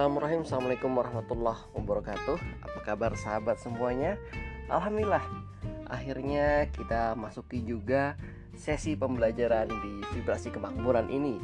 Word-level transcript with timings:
Bismillahirrahmanirrahim. 0.00 0.48
Assalamualaikum 0.48 0.92
warahmatullahi 0.96 1.60
wabarakatuh. 1.76 2.36
Apa 2.64 2.78
kabar 2.88 3.12
sahabat 3.20 3.60
semuanya? 3.60 4.16
Alhamdulillah 4.72 5.20
Akhirnya 5.92 6.72
kita 6.72 7.12
masuki 7.12 7.60
juga 7.60 8.16
sesi 8.56 8.96
pembelajaran 8.96 9.68
di 9.68 10.00
vibrasi 10.16 10.56
kemakmuran 10.56 11.04
ini. 11.12 11.36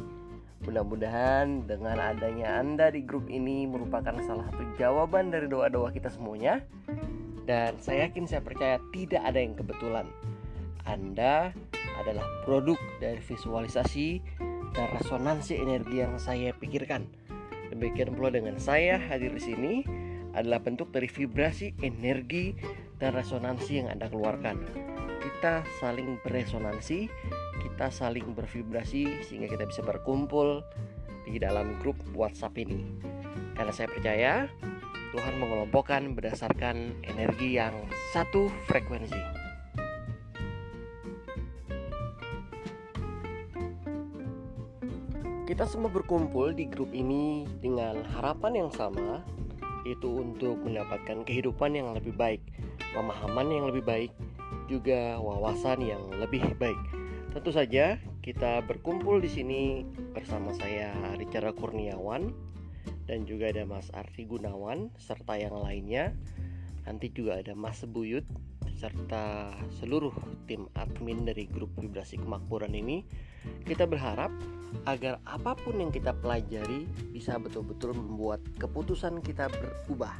Mudah-mudahan 0.65 1.69
dengan 1.69 2.01
adanya 2.01 2.57
Anda 2.57 2.89
di 2.89 3.05
grup 3.05 3.29
ini 3.29 3.69
merupakan 3.69 4.17
salah 4.25 4.49
satu 4.49 4.65
jawaban 4.73 5.29
dari 5.29 5.45
doa-doa 5.45 5.93
kita 5.93 6.09
semuanya. 6.09 6.65
Dan 7.45 7.77
saya 7.77 8.09
yakin 8.09 8.25
saya 8.25 8.41
percaya 8.41 8.81
tidak 8.89 9.21
ada 9.21 9.37
yang 9.37 9.53
kebetulan. 9.53 10.09
Anda 10.81 11.53
adalah 12.01 12.25
produk 12.41 12.81
dari 12.97 13.21
visualisasi 13.21 14.17
dan 14.73 14.87
resonansi 14.97 15.61
energi 15.61 16.01
yang 16.01 16.17
saya 16.17 16.57
pikirkan 16.57 17.26
Demikian 17.71 18.15
pula 18.15 18.31
dengan 18.31 18.55
saya 18.57 18.95
hadir 18.97 19.33
di 19.35 19.43
sini 19.43 19.73
adalah 20.37 20.61
bentuk 20.61 20.93
dari 20.93 21.09
vibrasi, 21.09 21.73
energi, 21.81 22.53
dan 23.01 23.13
resonansi 23.17 23.81
yang 23.81 23.87
Anda 23.89 24.09
keluarkan. 24.09 24.57
Kita 25.21 25.65
saling 25.81 26.21
beresonansi, 26.21 27.09
kita 27.61 27.89
saling 27.89 28.33
bervibrasi 28.37 29.25
sehingga 29.25 29.49
kita 29.49 29.65
bisa 29.65 29.81
berkumpul 29.81 30.61
di 31.25 31.37
dalam 31.37 31.77
grup 31.81 31.97
WhatsApp 32.13 32.57
ini. 32.57 32.85
Karena 33.57 33.73
saya 33.73 33.89
percaya 33.89 34.33
Tuhan 35.11 35.35
mengelompokkan 35.41 36.13
berdasarkan 36.13 37.01
energi 37.05 37.57
yang 37.57 37.73
satu 38.13 38.49
frekuensi. 38.69 39.36
Kita 45.47 45.63
semua 45.63 45.87
berkumpul 45.87 46.51
di 46.51 46.67
grup 46.67 46.91
ini 46.91 47.47
dengan 47.63 48.03
harapan 48.19 48.67
yang 48.67 48.71
sama, 48.75 49.23
yaitu 49.87 50.19
untuk 50.19 50.59
mendapatkan 50.59 51.23
kehidupan 51.23 51.71
yang 51.71 51.95
lebih 51.95 52.11
baik, 52.11 52.43
pemahaman 52.91 53.47
yang 53.47 53.71
lebih 53.71 53.79
baik, 53.87 54.11
juga 54.67 55.15
wawasan 55.15 55.79
yang 55.87 56.03
lebih 56.19 56.43
baik. 56.59 56.75
Tentu 57.31 57.55
saja 57.55 57.95
kita 58.19 58.59
berkumpul 58.67 59.23
di 59.23 59.31
sini 59.31 59.87
bersama 60.11 60.51
saya 60.51 60.91
Richard 61.15 61.55
Kurniawan 61.55 62.27
dan 63.07 63.23
juga 63.23 63.47
ada 63.47 63.63
Mas 63.63 63.87
Arfi 63.95 64.27
Gunawan 64.27 64.91
serta 64.99 65.39
yang 65.39 65.55
lainnya. 65.55 66.11
Nanti 66.83 67.07
juga 67.07 67.39
ada 67.39 67.55
Mas 67.55 67.87
Buyut 67.87 68.27
serta 68.77 69.57
seluruh 69.81 70.13
tim 70.45 70.69
admin 70.77 71.25
dari 71.25 71.49
grup 71.49 71.73
vibrasi 71.81 72.21
kemakmuran 72.21 72.77
ini. 72.77 73.01
Kita 73.65 73.89
berharap 73.89 74.29
agar 74.85 75.17
apa 75.25 75.57
pun 75.57 75.81
yang 75.81 75.89
kita 75.89 76.13
pelajari 76.13 76.85
bisa 77.09 77.41
betul-betul 77.41 77.97
membuat 77.97 78.39
keputusan 78.61 79.19
kita 79.25 79.49
berubah. 79.49 80.13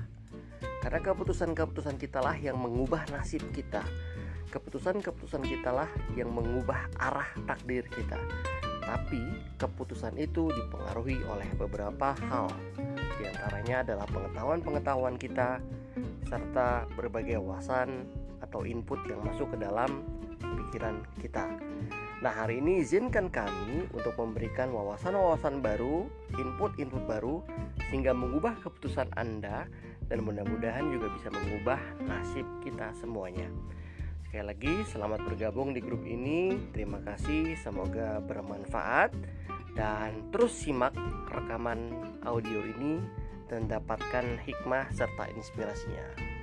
Karena 0.81 0.99
keputusan-keputusan 1.05 2.01
kita 2.01 2.19
lah 2.23 2.33
yang 2.33 2.57
mengubah 2.57 3.05
nasib 3.13 3.45
kita. 3.53 3.85
Keputusan-keputusan 4.49 5.43
kita 5.45 5.69
lah 5.69 5.89
yang 6.17 6.33
mengubah 6.33 6.89
arah 6.97 7.29
takdir 7.45 7.85
kita. 7.91 8.17
Tapi 8.81 9.19
keputusan 9.59 10.15
itu 10.15 10.47
dipengaruhi 10.47 11.19
oleh 11.27 11.49
beberapa 11.59 12.15
hal. 12.31 12.47
Di 13.19 13.27
antaranya 13.27 13.83
adalah 13.83 14.07
pengetahuan-pengetahuan 14.07 15.19
kita 15.19 15.59
serta 16.27 16.85
berbagai 16.93 17.39
wawasan 17.39 18.05
atau 18.43 18.67
input 18.67 18.99
yang 19.07 19.23
masuk 19.23 19.49
ke 19.55 19.57
dalam 19.57 20.03
pikiran 20.37 21.01
kita. 21.17 21.47
Nah, 22.17 22.33
hari 22.33 22.59
ini 22.59 22.81
izinkan 22.81 23.29
kami 23.29 23.87
untuk 23.93 24.17
memberikan 24.17 24.73
wawasan-wawasan 24.73 25.61
baru, 25.61 26.09
input-input 26.33 27.05
baru, 27.05 27.45
sehingga 27.89 28.11
mengubah 28.11 28.57
keputusan 28.61 29.13
Anda 29.13 29.69
dan 30.09 30.25
mudah-mudahan 30.25 30.89
juga 30.89 31.13
bisa 31.13 31.29
mengubah 31.29 31.77
nasib 32.09 32.45
kita 32.65 32.89
semuanya. 32.97 33.47
Sekali 34.27 34.43
lagi, 34.43 34.73
selamat 34.91 35.23
bergabung 35.23 35.71
di 35.71 35.79
grup 35.79 36.03
ini. 36.03 36.57
Terima 36.73 36.99
kasih, 37.05 37.55
semoga 37.61 38.19
bermanfaat 38.19 39.13
dan 39.77 40.33
terus 40.33 40.57
simak 40.57 40.97
rekaman 41.29 41.93
audio 42.25 42.65
ini 42.65 42.97
dan 43.47 43.67
dapatkan 43.67 44.39
hikmah 44.43 44.91
serta 44.93 45.31
inspirasinya. 45.35 46.36